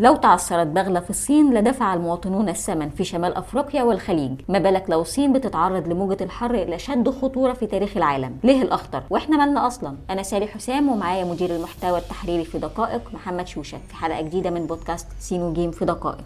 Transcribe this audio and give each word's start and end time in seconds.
لو 0.00 0.16
تعثرت 0.16 0.66
بغلة 0.66 1.00
في 1.00 1.10
الصين 1.10 1.54
لدفع 1.54 1.94
المواطنون 1.94 2.48
الثمن 2.48 2.90
في 2.90 3.04
شمال 3.04 3.34
أفريقيا 3.36 3.82
والخليج. 3.82 4.32
ما 4.48 4.58
بالك 4.58 4.84
لو 4.88 5.00
الصين 5.00 5.32
بتتعرض 5.32 5.88
لموجة 5.88 6.24
الحر 6.24 6.74
أشد 6.74 7.10
خطورة 7.10 7.52
في 7.52 7.66
تاريخ 7.66 7.96
العالم. 7.96 8.36
ليه 8.44 8.62
الأخطر؟ 8.62 9.02
وإحنا 9.10 9.36
مالنا 9.36 9.66
أصلا. 9.66 9.96
أنا 10.10 10.22
سالي 10.22 10.46
حسام 10.46 10.88
ومعايا 10.88 11.24
مدير 11.24 11.56
المحتوى 11.56 11.98
التحريري 11.98 12.44
في 12.44 12.58
دقائق 12.58 13.14
محمد 13.14 13.46
شوشة 13.46 13.78
في 13.88 13.94
حلقة 13.94 14.20
جديدة 14.20 14.50
من 14.50 14.66
بودكاست 14.66 15.06
سينو 15.20 15.52
جيم 15.52 15.70
في 15.70 15.84
دقائق. 15.84 16.24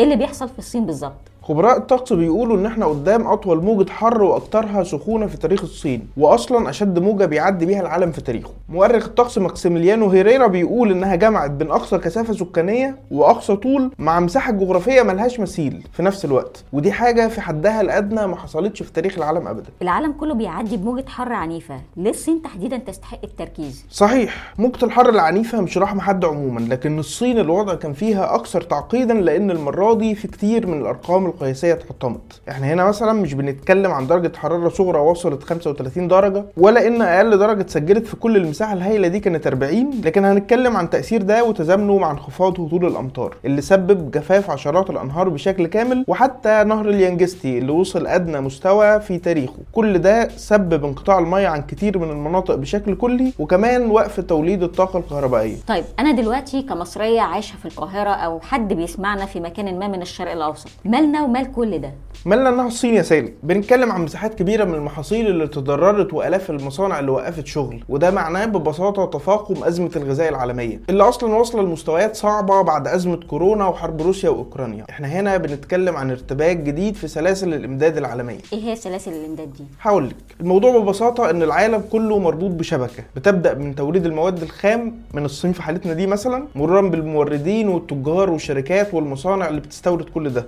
إيه 0.00 0.04
اللي 0.04 0.16
بيحصل 0.16 0.48
في 0.48 0.58
الصين 0.58 0.86
بالظبط؟ 0.86 1.20
خبراء 1.42 1.76
الطقس 1.78 2.12
بيقولوا 2.12 2.56
إن 2.56 2.66
إحنا 2.66 2.86
قدام 2.86 3.26
أطول 3.26 3.62
موجة 3.62 3.90
حر 3.90 4.22
واكثرها 4.22 4.84
سخونة 4.84 5.26
في 5.26 5.36
تاريخ 5.36 5.62
الصين 5.62 6.08
واصلا 6.16 6.70
أشد 6.70 6.98
موجة 6.98 7.24
بيعدي 7.24 7.66
بيها 7.66 7.80
العالم 7.80 8.12
في 8.12 8.20
تاريخه. 8.20 8.50
مؤرخ 8.68 9.04
الطقس 9.06 9.38
ماكسيميليانو 9.38 10.08
هيريرا 10.08 10.46
بيقول 10.46 10.90
إنها 10.90 11.14
جمعت 11.16 11.50
بين 11.50 11.70
أقصى 11.70 11.98
كثافة 11.98 12.32
سكانية 12.34 12.96
وأقصى 13.10 13.56
طول 13.56 13.90
مع 13.98 14.20
مساحة 14.20 14.52
جغرافية 14.52 15.02
ملهاش 15.02 15.40
مثيل 15.40 15.82
في 15.92 16.02
نفس 16.02 16.24
الوقت 16.24 16.64
ودي 16.72 16.92
حاجة 16.92 17.28
في 17.28 17.40
حدها 17.40 17.80
الأدنى 17.80 18.26
ما 18.26 18.36
حصلتش 18.36 18.82
في 18.82 18.92
تاريخ 18.92 19.18
العالم 19.18 19.48
ابدا. 19.48 19.68
العالم 19.82 20.12
كله 20.12 20.34
بيعدي 20.34 20.76
بموجة 20.76 21.04
حر 21.08 21.32
عنيفة 21.32 21.80
ليه 21.96 22.10
الصين 22.10 22.42
تحديدا 22.42 22.76
تستحق 22.78 23.18
التركيز؟ 23.24 23.84
صحيح 23.90 24.54
موجة 24.58 24.84
الحر 24.84 25.08
العنيفة 25.08 25.60
مش 25.60 25.78
رحمة 25.78 26.00
حد 26.02 26.24
عموما 26.24 26.60
لكن 26.60 26.98
الصين 26.98 27.38
الوضع 27.38 27.74
كان 27.74 27.92
فيها 27.92 28.34
أكثر 28.34 28.60
تعقيدا 28.60 29.14
لأن 29.14 29.50
المرة 29.50 29.94
دي 29.94 30.14
في 30.14 30.28
كتير 30.28 30.66
من 30.66 30.80
الأرقام 30.80 31.29
القياسية 31.30 31.72
اتحطمت 31.72 32.40
إحنا 32.48 32.66
هنا 32.66 32.84
مثلا 32.84 33.12
مش 33.12 33.34
بنتكلم 33.34 33.90
عن 33.90 34.06
درجة 34.06 34.32
حرارة 34.36 34.68
صغرى 34.68 34.98
وصلت 34.98 35.42
35 35.42 36.08
درجة 36.08 36.44
ولا 36.56 36.86
إن 36.86 37.02
أقل 37.02 37.38
درجة 37.38 37.60
اتسجلت 37.60 38.06
في 38.06 38.16
كل 38.16 38.36
المساحة 38.36 38.72
الهائلة 38.72 39.08
دي 39.08 39.20
كانت 39.20 39.46
40 39.46 39.90
لكن 40.04 40.24
هنتكلم 40.24 40.76
عن 40.76 40.90
تأثير 40.90 41.22
ده 41.22 41.44
وتزامنه 41.44 41.98
مع 41.98 42.10
انخفاض 42.10 42.60
هطول 42.60 42.86
الأمطار 42.86 43.36
اللي 43.44 43.60
سبب 43.62 44.10
جفاف 44.10 44.50
عشرات 44.50 44.90
الأنهار 44.90 45.28
بشكل 45.28 45.66
كامل 45.66 46.04
وحتى 46.08 46.64
نهر 46.66 46.88
اليانجستي 46.88 47.58
اللي 47.58 47.72
وصل 47.72 48.06
أدنى 48.06 48.40
مستوى 48.40 49.00
في 49.00 49.18
تاريخه. 49.18 49.54
كل 49.72 49.98
ده 49.98 50.28
سبب 50.28 50.84
انقطاع 50.84 51.18
المية 51.18 51.48
عن 51.48 51.62
كتير 51.62 51.98
من 51.98 52.10
المناطق 52.10 52.54
بشكل 52.54 52.94
كلي 52.94 53.32
وكمان 53.38 53.90
وقف 53.90 54.20
توليد 54.20 54.62
الطاقة 54.62 54.98
الكهربائية. 54.98 55.56
طيب 55.68 55.84
أنا 55.98 56.12
دلوقتي 56.12 56.62
كمصرية 56.62 57.20
عايشة 57.20 57.56
في 57.56 57.66
القاهرة 57.66 58.10
أو 58.10 58.40
حد 58.40 58.72
بيسمعنا 58.72 59.26
في 59.26 59.40
مكان 59.40 59.78
ما 59.78 59.88
من 59.88 60.02
الشرق 60.02 60.32
الأوسط 60.32 60.68
مالنا 60.84 61.19
ومال 61.22 61.52
كل 61.52 61.78
ده. 61.78 61.92
مالنا 62.24 62.48
إنها 62.48 62.66
الصين 62.66 62.94
يا 62.94 63.02
سالم. 63.02 63.32
بنتكلم 63.42 63.92
عن 63.92 64.04
مساحات 64.04 64.34
كبيرة 64.34 64.64
من 64.64 64.74
المحاصيل 64.74 65.26
اللي 65.26 65.48
تضررت 65.48 66.14
وآلاف 66.14 66.50
المصانع 66.50 66.98
اللي 66.98 67.10
وقفت 67.10 67.46
شغل 67.46 67.84
وده 67.88 68.10
معناه 68.10 68.44
ببساطة 68.44 69.06
تفاقم 69.06 69.64
أزمة 69.64 69.90
الغذاء 69.96 70.28
العالمية 70.28 70.80
اللي 70.90 71.02
أصلا 71.02 71.34
واصلة 71.34 71.62
لمستويات 71.62 72.16
صعبة 72.16 72.62
بعد 72.62 72.88
أزمة 72.88 73.16
كورونا 73.16 73.66
وحرب 73.66 74.02
روسيا 74.02 74.30
وأوكرانيا. 74.30 74.84
إحنا 74.90 75.08
هنا 75.08 75.36
بنتكلم 75.36 75.96
عن 75.96 76.10
ارتباك 76.10 76.56
جديد 76.56 76.94
في 76.94 77.08
سلاسل 77.08 77.54
الإمداد 77.54 77.96
العالمية. 77.96 78.38
إيه 78.52 78.64
هي 78.64 78.76
سلاسل 78.76 79.12
الإمداد 79.12 79.52
دي؟ 79.52 79.64
هقول 79.80 80.08
لك 80.08 80.16
الموضوع 80.40 80.78
ببساطة 80.78 81.30
إن 81.30 81.42
العالم 81.42 81.82
كله 81.92 82.18
مربوط 82.18 82.50
بشبكة. 82.50 83.04
بتبدأ 83.16 83.54
من 83.54 83.74
توريد 83.74 84.06
المواد 84.06 84.42
الخام 84.42 84.94
من 85.14 85.24
الصين 85.24 85.52
في 85.52 85.62
حالتنا 85.62 85.92
دي 85.92 86.06
مثلا 86.06 86.44
مرورا 86.54 86.80
بالموردين 86.88 87.68
والتجار 87.68 88.30
والشركات 88.30 88.94
والمصانع 88.94 89.48
اللي 89.48 89.60
بتستورد 89.60 90.04
كل 90.04 90.30
ده 90.30 90.46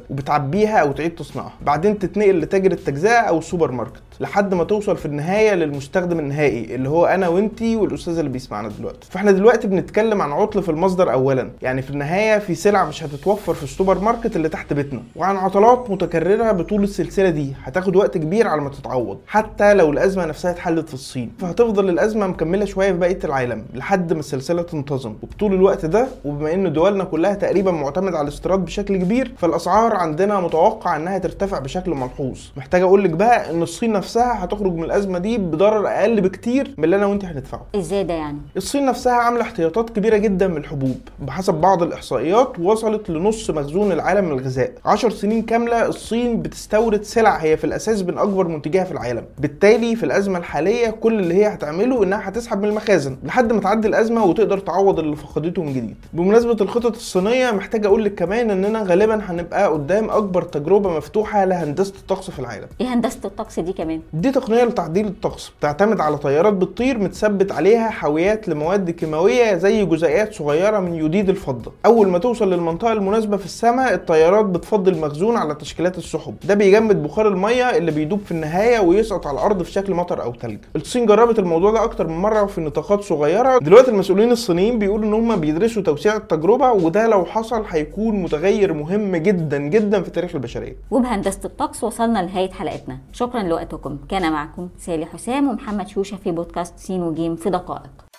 وبتعبيها 0.62 0.78
أو 0.78 0.92
تعيد 0.92 1.14
تصنيعها. 1.14 1.52
بعدين 1.62 1.98
تتنقل 1.98 2.40
لتاجر 2.40 2.72
التجزئة 2.72 3.20
أو 3.20 3.38
السوبر 3.38 3.70
ماركت. 3.70 4.02
لحد 4.22 4.54
ما 4.54 4.64
توصل 4.64 4.96
في 4.96 5.06
النهاية 5.06 5.54
للمستخدم 5.54 6.18
النهائي 6.18 6.74
اللي 6.74 6.88
هو 6.88 7.06
أنا 7.06 7.28
وإنتي 7.28 7.76
والأستاذ 7.76 8.18
اللي 8.18 8.30
بيسمعنا 8.30 8.68
دلوقتي. 8.78 9.08
فإحنا 9.10 9.30
دلوقتي 9.30 9.68
بنتكلم 9.68 10.22
عن 10.22 10.32
عطل 10.32 10.62
في 10.62 10.68
المصدر 10.68 11.12
اولا. 11.12 11.50
يعني 11.62 11.82
في 11.82 11.90
النهاية 11.90 12.38
في 12.38 12.54
سلع 12.54 12.84
مش 12.84 13.04
هتتوفر 13.04 13.54
في 13.54 13.62
السوبر 13.62 13.98
ماركت 13.98 14.36
اللي 14.36 14.48
تحت 14.48 14.72
بيتنا. 14.72 15.02
وعن 15.16 15.36
عطلات 15.36 15.90
متكررة 15.90 16.52
بطول 16.52 16.82
السلسلة 16.82 17.30
دي 17.30 17.52
هتاخد 17.62 17.96
وقت 17.96 18.18
كبير 18.18 18.48
على 18.48 18.60
ما 18.60 18.70
تتعوض 18.70 19.18
حتى 19.26 19.74
لو 19.74 19.90
الأزمة 19.90 20.24
نفسها 20.24 20.50
اتحلت 20.50 20.88
في 20.88 20.94
الصين. 20.94 21.32
فهتفضل 21.38 21.88
الأزمة 21.88 22.26
مكملة 22.26 22.64
شوية 22.64 22.92
في 22.92 22.98
بقية 22.98 23.18
العالم 23.24 23.64
لحد 23.74 24.12
ما 24.12 24.20
السلسلة 24.20 24.62
تنتظم. 24.62 25.14
وبطول 25.22 25.54
الوقت 25.54 25.86
ده 25.86 26.06
وبما 26.24 26.54
إن 26.54 26.72
دولنا 26.72 27.04
كلها 27.04 27.34
تقريبا 27.34 27.70
معتمدة 27.70 28.18
على 28.18 28.28
الاستيراد 28.28 28.64
بشكل 28.64 28.96
كبير 28.96 29.32
فالأسعار 29.38 29.96
عندنا 29.96 30.40
متوقع 30.40 30.96
إنها 30.96 31.18
ترتفع 31.18 31.58
بشكل 31.58 31.90
ملحوظ. 31.90 32.38
محتاج 32.56 32.82
أقول 32.82 33.04
لك 33.04 33.10
بقى 33.10 33.50
إن 33.50 33.62
الصين 33.62 33.92
نفسها 33.92 34.11
هتخرج 34.20 34.72
من 34.72 34.84
الأزمة 34.84 35.18
دي 35.18 35.38
بضرر 35.38 35.88
أقل 35.88 36.20
بكتير 36.20 36.74
من 36.78 36.84
اللي 36.84 36.96
أنا 36.96 37.06
وأنت 37.06 37.24
هندفعه. 37.24 37.66
إزاي 37.76 38.04
ده 38.04 38.14
يعني؟ 38.14 38.38
الصين 38.56 38.86
نفسها 38.86 39.12
عاملة 39.12 39.42
احتياطات 39.42 39.90
كبيرة 39.90 40.16
جدا 40.16 40.48
من 40.48 40.56
الحبوب 40.56 40.96
بحسب 41.20 41.54
بعض 41.54 41.82
الإحصائيات 41.82 42.58
وصلت 42.58 43.10
لنص 43.10 43.50
مخزون 43.50 43.92
العالم 43.92 44.24
من 44.24 44.32
الغذاء. 44.38 44.72
10 44.84 45.10
سنين 45.10 45.42
كاملة 45.42 45.86
الصين 45.86 46.42
بتستورد 46.42 47.02
سلع 47.04 47.36
هي 47.36 47.56
في 47.56 47.64
الأساس 47.64 48.02
من 48.02 48.18
أكبر 48.18 48.48
منتجيها 48.48 48.84
في 48.84 48.92
العالم. 48.92 49.24
بالتالي 49.38 49.96
في 49.96 50.06
الأزمة 50.06 50.38
الحالية 50.38 50.90
كل 50.90 51.20
اللي 51.20 51.34
هي 51.34 51.46
هتعمله 51.46 52.04
إنها 52.04 52.28
هتسحب 52.28 52.62
من 52.62 52.68
المخازن 52.68 53.16
لحد 53.24 53.52
ما 53.52 53.60
تعدي 53.60 53.88
الأزمة 53.88 54.24
وتقدر 54.24 54.58
تعوض 54.58 54.98
اللي 54.98 55.16
فقدته 55.16 55.62
من 55.62 55.72
جديد. 55.72 55.96
بمناسبة 56.12 56.56
الخطط 56.60 56.94
الصينية 56.96 57.50
محتاج 57.50 57.86
أقول 57.86 58.04
لك 58.04 58.14
كمان 58.14 58.50
إننا 58.50 58.82
غالبا 58.82 59.20
هنبقى 59.24 59.68
قدام 59.68 60.10
أكبر 60.10 60.42
تجربة 60.42 60.96
مفتوحة 60.96 61.44
لهندسة 61.44 61.94
الطقس 61.98 62.30
في 62.30 62.38
العالم. 62.38 62.66
إيه 62.80 62.86
هندسة 62.94 63.18
الطقس 63.24 63.60
دي 63.60 63.72
كمان؟ 63.72 63.91
دي 64.12 64.30
تقنية 64.30 64.64
لتعديل 64.64 65.06
الطقس 65.06 65.52
بتعتمد 65.58 66.00
على 66.00 66.18
طيارات 66.18 66.54
بتطير 66.54 66.98
متثبت 66.98 67.52
عليها 67.52 67.90
حاويات 67.90 68.48
لمواد 68.48 68.90
كيماوية 68.90 69.54
زي 69.56 69.84
جزيئات 69.84 70.34
صغيرة 70.34 70.80
من 70.80 70.94
يوديد 70.94 71.28
الفضة. 71.28 71.72
أول 71.86 72.08
ما 72.08 72.18
توصل 72.18 72.52
للمنطقة 72.52 72.92
المناسبة 72.92 73.36
في 73.36 73.44
السماء 73.44 73.94
الطيارات 73.94 74.44
بتفضي 74.44 74.90
المخزون 74.90 75.36
على 75.36 75.54
تشكيلات 75.54 75.98
السحب. 75.98 76.34
ده 76.44 76.54
بيجمد 76.54 77.02
بخار 77.02 77.28
المية 77.28 77.76
اللي 77.76 77.90
بيدوب 77.90 78.20
في 78.20 78.32
النهاية 78.32 78.80
ويسقط 78.80 79.26
على 79.26 79.38
الأرض 79.38 79.62
في 79.62 79.72
شكل 79.72 79.94
مطر 79.94 80.22
أو 80.22 80.32
ثلج 80.32 80.58
الصين 80.76 81.06
جربت 81.06 81.38
الموضوع 81.38 81.70
ده 81.72 81.84
أكتر 81.84 82.06
من 82.06 82.16
مرة 82.16 82.46
في 82.46 82.60
نطاقات 82.60 83.00
صغيرة. 83.00 83.58
دلوقتي 83.58 83.90
المسؤولين 83.90 84.32
الصينيين 84.32 84.78
بيقولوا 84.78 85.04
إن 85.06 85.14
هم 85.14 85.36
بيدرسوا 85.36 85.82
توسيع 85.82 86.16
التجربة 86.16 86.72
وده 86.72 87.06
لو 87.06 87.24
حصل 87.24 87.64
هيكون 87.68 88.22
متغير 88.22 88.72
مهم 88.72 89.16
جدا 89.16 89.58
جدا 89.58 90.02
في 90.02 90.10
تاريخ 90.10 90.34
البشرية. 90.34 90.76
وبهندسة 90.90 91.40
الطقس 91.44 91.84
وصلنا 91.84 92.18
لنهاية 92.18 92.50
حلقتنا. 92.50 92.98
شكرا 93.12 93.42
لوقتكم 93.82 94.06
كان 94.08 94.32
معكم 94.32 94.68
سالي 94.78 95.06
حسام 95.06 95.48
ومحمد 95.48 95.88
شوشة 95.88 96.16
في 96.16 96.30
بودكاست 96.30 96.78
سين 96.78 97.02
وجيم 97.02 97.36
في 97.36 97.50
دقائق. 97.50 98.11